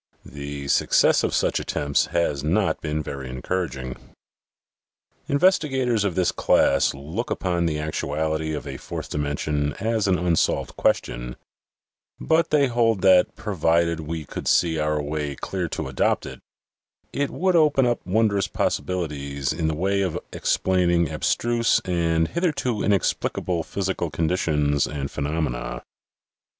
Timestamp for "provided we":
13.35-14.25